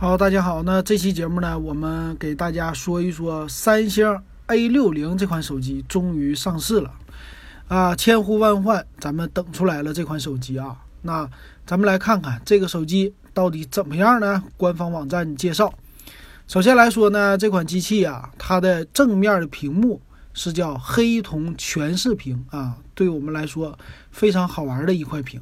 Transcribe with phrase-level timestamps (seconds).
[0.00, 4.06] 好，大家好，那这期节目呢，我们给大家说一说三星
[4.46, 6.92] A 六零这款手机终于上市了，
[7.66, 10.76] 啊，千呼万唤，咱们等出来了这款手机啊。
[11.02, 11.28] 那
[11.66, 14.40] 咱们来看看这个手机到底怎么样呢？
[14.56, 15.74] 官方网站介绍，
[16.46, 20.00] 首先来说呢，这款机器啊，它的正面的屏幕
[20.32, 23.76] 是叫黑铜全视屏啊，对我们来说
[24.12, 25.40] 非常好玩的一块屏。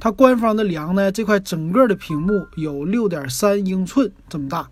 [0.00, 4.68] 它官方的量呢，这块整个的屏幕有六点三英寸这么大，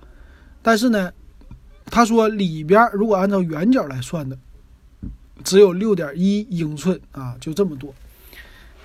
[0.62, 1.12] 但是呢，
[1.86, 4.38] 他说里边如果按照圆角来算的，
[5.42, 7.92] 只有六点一英寸啊，就这么多。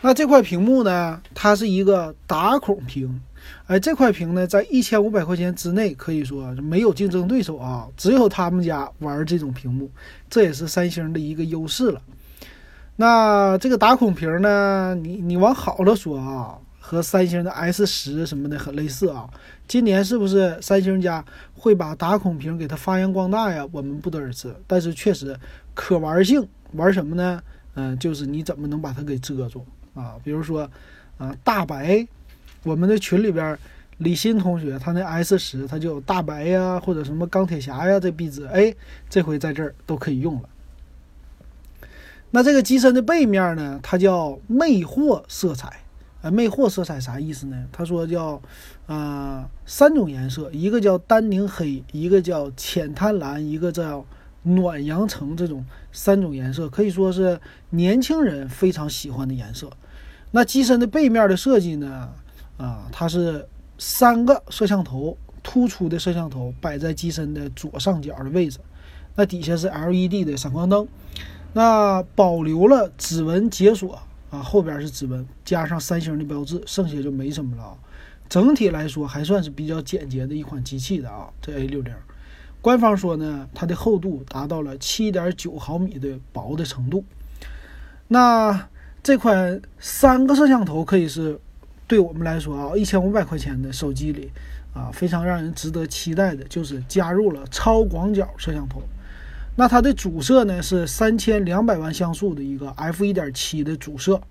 [0.01, 3.21] 那这块屏幕呢，它是一个打孔屏，
[3.67, 9.91] 哎，这块屏呢，在一千五百块钱之内，可以说没有竞争对手啊，只有他们家玩这种屏幕，
[10.27, 12.01] 这也是三星的一个优势了。
[12.97, 14.93] 那这个打孔屏呢？
[14.95, 19.27] 你你往好了说啊，和三星的 S 十什么的很类似啊。
[19.67, 21.23] 今年是不是三星家
[21.55, 23.65] 会把打孔屏给它发扬光大呀？
[23.71, 24.53] 我们不得而知。
[24.67, 25.35] 但是确实
[25.73, 27.41] 可玩性，玩什么呢？
[27.75, 30.15] 嗯，就是你怎么能把它给遮住啊？
[30.23, 30.69] 比如说
[31.17, 32.05] 啊，大白，
[32.63, 33.57] 我们的群里边
[33.99, 38.75] 李欣同学他那 S 十他就有大白呀，或者什么钢铁侠呀这壁纸，哎，
[39.09, 40.49] 这回在这儿都可以用了。
[42.31, 43.79] 那这个机身的背面呢？
[43.83, 45.83] 它叫魅惑色彩，
[46.21, 47.65] 呃，魅惑色彩啥意思呢？
[47.73, 48.41] 他说叫，
[48.87, 54.05] 呃，三种颜色，一个叫丹宁黑，一个叫浅滩蓝，一个叫
[54.43, 57.37] 暖阳橙，这种三种颜色可以说是
[57.71, 59.69] 年轻人非常喜欢的颜色。
[60.31, 62.09] 那机身的背面的设计呢？
[62.55, 63.45] 啊，它是
[63.77, 68.59] 三个摄像头，突出的摄像头摆在机身的左上角的位置，
[69.15, 70.87] 那底下是 LED 的闪光灯。
[71.53, 77.73] 那保留了指纹解锁啊，后边是指纹加上三星的标志，剩下就没什么了啊。
[78.29, 81.29] 整体来说还算是比较简洁的一款机器的啊。
[81.41, 81.93] 这 A 六零，
[82.61, 87.03] 官方说呢，它的厚度达到了七点九毫米的薄的程度。
[88.07, 88.69] 那
[89.03, 91.37] 这款三个摄像头可以是
[91.87, 94.31] 对我们来说啊，一千五百块钱的手机里
[94.73, 98.81] 啊，非常让人值得期待的，就是加入了超广角摄像头。
[99.55, 104.21] 那它的主摄呢是三千两百万像素的一个 f 一点七的主摄，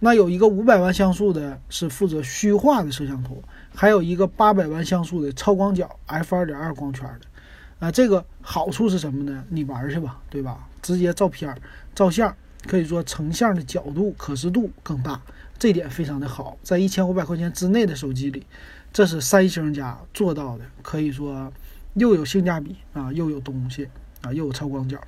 [0.00, 3.42] 那有一个五百万像素的是负责虚化的摄像头，
[3.74, 7.86] 还有一个八百万像素的超广角 f 二点二光圈的。
[7.86, 9.44] 啊，这个好处是什么呢？
[9.48, 10.66] 你玩去吧，对吧？
[10.82, 11.56] 直接照片、
[11.94, 12.36] 照相，
[12.66, 15.20] 可以说成像的角度可视度更大，
[15.60, 16.58] 这点非常的好。
[16.64, 18.44] 在一千五百块钱之内的手机里，
[18.92, 21.52] 这是三星家做到的，可以说
[21.94, 23.88] 又有性价比啊，又有东西。
[24.22, 24.98] 啊，又有超广角。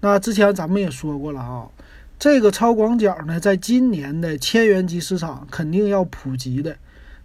[0.00, 1.68] 那之前咱们也说过了啊，
[2.18, 6.76] 这个超广角呢，在今年的千元机市场肯定要普及的。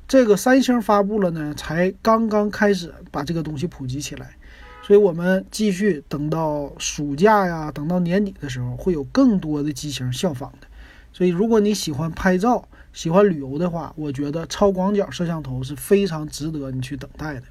[0.07, 4.35] 这个三星发布了呢，才刚刚开始把这个东西普及起来，
[4.83, 10.67] 所以我们继续等到暑假呀，等到年底的时候，会有更多的机型效仿的。
[11.11, 17.43] 所以，如果你喜欢拍照、喜欢旅游的话，我觉得超广角摄像头是非常值得你去等待的。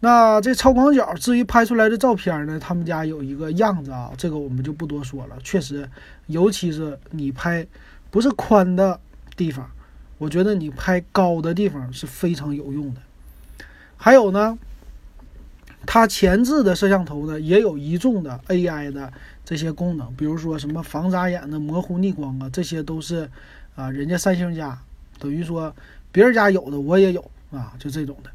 [0.00, 2.60] 那这超广角，至于拍出来的照片呢？
[2.60, 5.36] 他们家有一个样子啊，这个我们就不多说了。
[5.42, 5.88] 确实，
[6.26, 7.66] 尤其是你拍
[8.10, 9.00] 不是宽的
[9.36, 9.68] 地方，
[10.18, 13.00] 我觉得你拍高的地方是非常有用的。
[13.96, 14.58] 还有呢，
[15.86, 19.10] 它前置的摄像头呢，也有一众的 AI 的
[19.46, 23.28] 这些功能，比如说什么防眨眼的、模糊逆光啊，这些都是
[23.74, 24.78] 啊，人家三星家
[25.18, 25.74] 等于说
[26.12, 28.30] 别人家有的我也有啊，就这种的。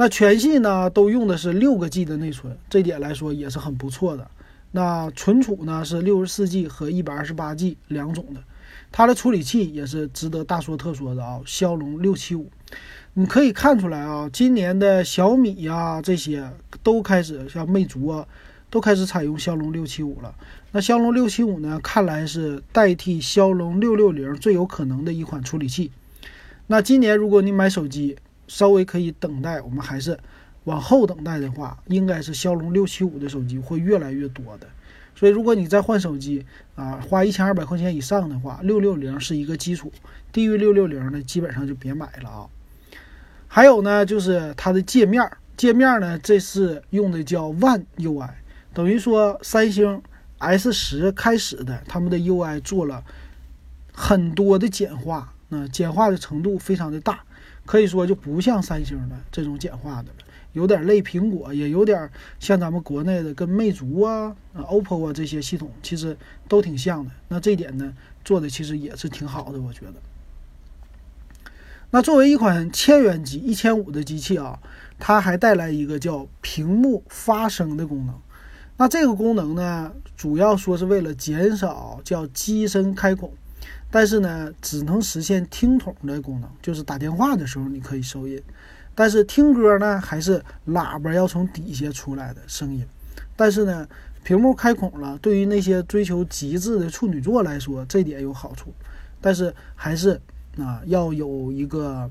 [0.00, 4.26] 那全系呢都用的是六个 G 的内存，这点来说也是很不错的。
[4.70, 8.42] 那存储呢是六十四 G 和一百二十八 G 两种的，
[8.90, 12.50] 它的处理器也是值得大说特说的啊，骁龙六七五。
[13.12, 16.50] 你可以看出来啊，今年的小米呀这些
[16.82, 18.26] 都开始像魅族啊，
[18.70, 20.34] 都开始采用骁龙六七五了。
[20.72, 25.90] 那骁龙六七五呢，看来是代替骁龙六六零最有可能的一款处理器。
[26.68, 28.16] 那今年如果你买手机，
[28.50, 30.18] 稍微可以等待，我们还是
[30.64, 34.66] 往后等待的话，应该是骁龙六七五的手机会越来越多的。
[35.14, 36.44] 所以，如果你再换手机
[36.74, 39.92] 啊，花一千二百块钱以上的话，六六零是一个基础，
[40.32, 42.48] 低于六六零呢，基本上就别买了啊。
[43.46, 45.22] 还有呢，就是它的界面，
[45.56, 48.30] 界面呢，这是用的叫 One UI，
[48.74, 50.02] 等于说三星
[50.38, 53.04] S 十开始的，他们的 UI 做了
[53.92, 57.20] 很多的简化，那简化的程度非常的大。
[57.66, 66.16] 可以说就不像三星的这种简化的了，有点类苹果，也有点像咱们国内的跟魅族啊、啊 OPPO 啊这些系统，其实
[66.48, 67.10] 都挺像的。
[67.28, 67.92] 那这点呢，
[68.24, 69.94] 做的其实也是挺好的，我觉得。
[71.92, 74.58] 那作为一款千元机，一千五的机器啊，
[74.98, 78.14] 它还带来一个叫屏幕发声的功能。
[78.76, 83.32] 那这个功能呢，主要说是为了减少叫机身开孔，
[83.90, 88.42] 但是呢，只能实现听筒的功能，就是打电话的时候你可以收音，
[88.94, 92.86] 但是听歌呢，还是喇叭要从底下出来的声音。
[93.36, 93.88] 但是呢，
[94.22, 98.72] 屏幕开孔了，对于那些追求极致的处女座来说，这点有好处，
[99.20, 100.20] 但是还是。
[100.58, 102.10] 啊，要有一个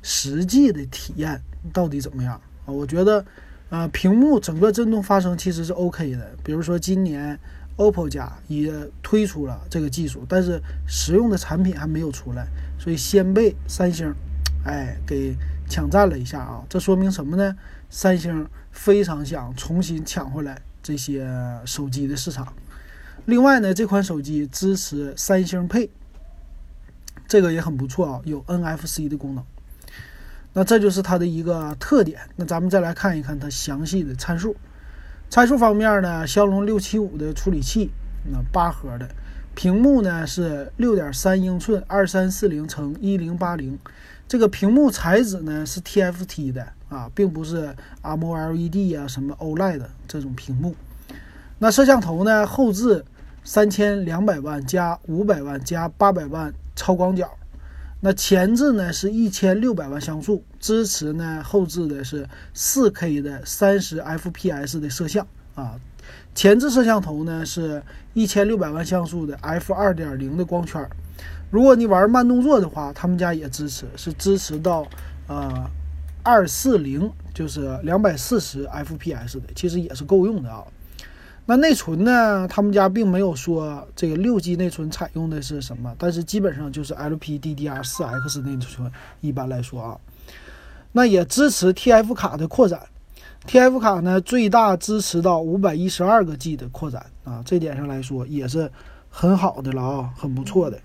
[0.00, 1.38] 实际的体验，
[1.72, 2.70] 到底怎么样啊？
[2.72, 3.22] 我觉得，
[3.68, 6.30] 呃，屏幕整个震动发声其实是 OK 的。
[6.44, 7.38] 比如说今年
[7.80, 8.70] OPPO 家也
[9.02, 12.46] 推出了这个技术，但是实用的产品还没有出来，
[12.78, 14.14] 所以先被三星，
[14.66, 15.34] 哎，给
[15.66, 16.62] 抢占了一下啊。
[16.68, 17.56] 这说明什么呢？
[17.88, 21.26] 三星非常想重新抢回来这些
[21.64, 22.52] 手机的市场。
[23.24, 25.88] 另外呢，这款手机支持三星配。
[27.26, 29.44] 这个也很不错啊，有 NFC 的功能。
[30.52, 32.20] 那这就是它的一个特点。
[32.36, 34.54] 那咱们再来看一看它详细的参数。
[35.30, 37.90] 参数方面呢，骁龙六七五的处理器，
[38.30, 39.08] 那八核的
[39.54, 43.78] 屏幕呢是六点三英寸，二三四零乘一零八零。
[44.26, 50.74] 这个屏幕材质呢是 TFT 的啊，并不是 AMOLED 啊什么 OLED 这种屏幕。
[51.60, 53.04] 那摄像头呢，后置
[53.44, 56.52] 三千两百万加五百万加八百万。
[56.76, 57.28] 超广角，
[58.00, 65.78] 那前置呢是一千六百万像素，支持呢后置的是四 K 的三十 FPS 的摄像啊。
[66.34, 67.82] 前置摄像头呢是
[68.14, 70.88] 一千六百万像素的 f 二点零的光圈。
[71.50, 74.86] 如果你玩慢动作的话，他们家也支持，是支持到
[75.26, 75.68] 呃
[76.22, 80.64] 二四零，就是两百四十 FPS 的，其实也是够用的啊。
[81.50, 82.46] 那内存呢？
[82.46, 88.88] 他们家并没有说这个六 G 内存采用的是什么，但是基本上就是 LPDDR4X 内存。
[89.20, 89.98] 一般来说啊，
[90.92, 92.80] 那也支持 TF 卡的扩展。
[93.48, 98.70] TF 卡呢，最大支持到五百一十二个 G 的扩展啊，这点上来说也是
[99.08, 100.78] 很好的了啊，很不错的。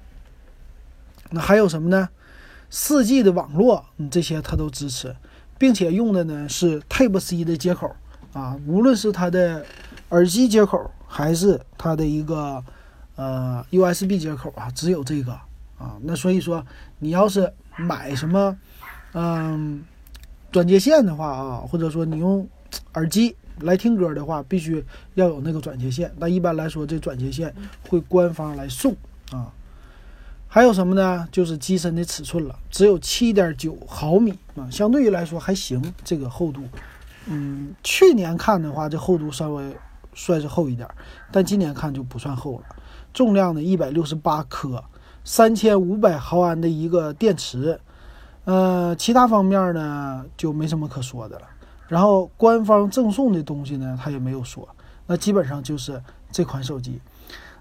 [1.30, 2.10] 那还有什么呢？
[2.72, 5.16] 四 G 的网络，嗯，这些它都支持，
[5.60, 7.96] 并且用的呢是 Type C 的接口
[8.34, 9.64] 啊，无论是它的。
[10.16, 12.64] 耳机接口还是它的一个
[13.18, 15.34] 呃 USB 接口啊，只有这个
[15.78, 15.98] 啊。
[16.04, 16.66] 那所以说，
[17.00, 18.58] 你要是买什么
[19.12, 19.84] 嗯
[20.54, 22.48] 转接线的话啊，或者说你用
[22.94, 24.82] 耳机来听歌的话，必须
[25.16, 26.10] 要有那个转接线。
[26.18, 27.54] 那一般来说，这转接线
[27.90, 28.96] 会官方来送
[29.32, 29.52] 啊。
[30.48, 31.28] 还有什么呢？
[31.30, 35.94] 就是机身的尺寸了，只有七点九毫米啊，相对于来说还行。
[36.06, 36.64] 这个厚度，
[37.26, 39.76] 嗯，去年看的话，这厚度稍微。
[40.16, 40.90] 算是厚一点，
[41.32, 42.64] 但今年看就不算厚了。
[43.14, 44.84] 重量呢，一百六十八克，
[45.24, 47.80] 三千五百毫安的一个电池。
[48.46, 51.46] 呃，其他方面呢就没什么可说的了。
[51.88, 54.68] 然后官方赠送的东西呢，他也没有说。
[55.06, 56.02] 那基本上就是
[56.32, 57.00] 这款手机。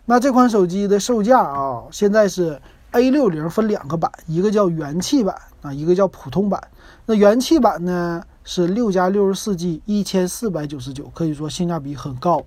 [0.06, 2.60] 那这款手机的售价啊，现在是
[2.92, 6.62] A 六零分两个版，一个叫元气版啊，一个叫普通版。
[7.06, 8.22] 那元气版呢？
[8.44, 12.44] 是六加六十四 G，一千四百九十九，可以说性价比很高。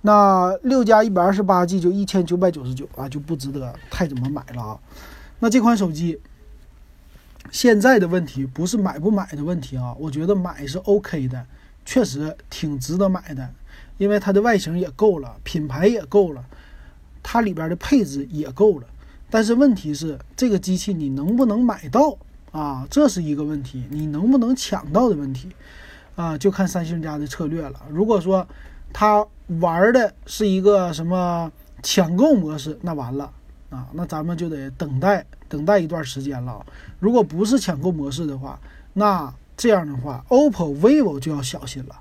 [0.00, 4.78] 那六加一百二十八 G 就一千九百九十九啊，就不值得太怎么买了啊。
[5.38, 6.18] 那这款手机
[7.50, 11.46] 现在的问题不是买不买的问题啊，我觉得买是 OK 的，
[11.84, 13.50] 确实挺值得买的，
[13.98, 16.44] 因为它的外形也够了，品牌也够了，
[17.22, 18.86] 它里边的配置也够了。
[19.30, 22.16] 但是问题是，这个机器你能不能买到？
[22.54, 25.48] 啊，这是一个问题，你能不能抢到的问题，
[26.14, 27.82] 啊，就看三星家的策略了。
[27.90, 28.46] 如果说
[28.92, 29.26] 他
[29.58, 31.50] 玩的是一个什么
[31.82, 33.28] 抢购模式，那完了
[33.70, 36.64] 啊，那咱们就得等待等待一段时间了。
[37.00, 38.56] 如果不是抢购模式的话，
[38.92, 42.00] 那这样的话，OPPO、vivo 就要小心了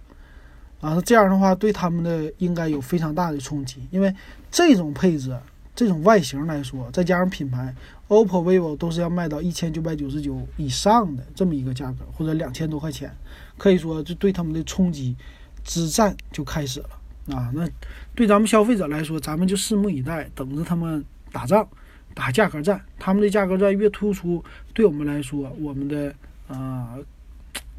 [0.82, 1.02] 啊。
[1.02, 4.14] 这样的话，对他们的应该有非常大的冲击，因为
[4.52, 5.36] 这种配置。
[5.76, 7.74] 这种外形来说，再加上品牌
[8.08, 13.12] ，OPPO、vivo 都是要卖到一千九百九十九以上的这么一个价格，或者两千多块钱，
[13.58, 15.16] 可以说就对他们的冲击
[15.64, 17.50] 之战就开始了啊！
[17.56, 17.68] 那
[18.14, 21.68] 对咱们消费者来说，咱们就拭目以待，等着他们打仗，
[22.14, 22.80] 打价格战。
[23.00, 26.14] 他们的价格战越突出，对我们来说，我们的
[26.48, 26.96] 啊，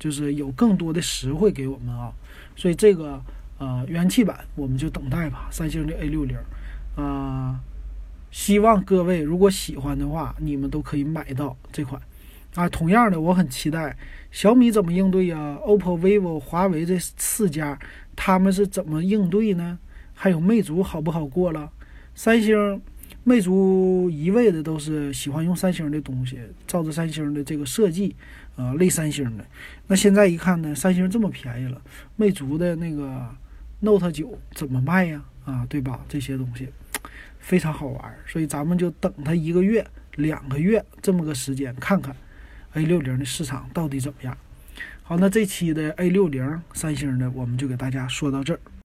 [0.01, 2.13] 就是有更多的实惠给我们啊。
[2.57, 3.23] 所以这个
[3.59, 5.49] 呃元气版，我们就等待吧。
[5.53, 6.37] 三星的 A 六零
[6.97, 7.61] 啊。
[8.35, 12.03] 希望各位如果喜欢的话，你们都可以买到这款，
[12.57, 13.97] 啊，同样的，我很期待
[14.33, 17.79] 小米怎么应对呀？OPPO、vivo、华为这四家
[18.17, 19.79] 他们是怎么应对呢？
[20.15, 21.71] 还有魅族好不好过了？
[22.17, 22.83] 三星
[23.23, 28.17] 魅族一味的都是喜欢用三星的东西，照着三星的这个设计，
[28.57, 29.45] 啊，类三星的。
[29.87, 31.81] 那现在一看呢，三星这么便宜了，
[32.17, 33.29] 魅族的那个
[33.79, 35.23] Note 九怎么卖呀？
[35.45, 36.05] 啊，对吧？
[36.09, 36.69] 这些东西
[37.45, 42.17] 非常好玩，所以咱们就等它一个月、两个月这么个时间，看看
[42.73, 44.35] A 六零的市场到底怎么样。
[45.03, 48.61] 好，那这期的 A 六零三星的我们就给大家说到这儿。